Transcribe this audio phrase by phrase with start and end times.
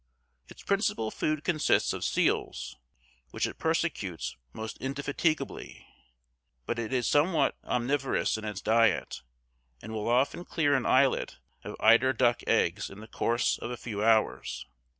[0.47, 2.75] Its principal food consists of seals,
[3.29, 5.85] which it persecutes most indefatigably;
[6.65, 9.21] but it is somewhat omniverous in its diet,
[9.79, 13.77] and will often clear an islet of eider duck eggs in the course of a
[13.77, 14.65] few hours.